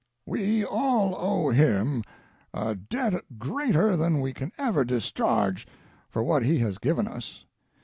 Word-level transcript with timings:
]"We 0.25 0.65
all 0.65 1.13
owe 1.15 1.51
him 1.51 2.01
a 2.55 2.73
debt 2.73 3.37
greater 3.37 3.95
than 3.95 4.19
we 4.19 4.33
can 4.33 4.51
ever 4.57 4.83
discharge 4.83 5.67
for 6.09 6.23
what 6.23 6.43
he 6.43 6.57
has 6.57 6.79
given 6.79 7.07
us. 7.07 7.45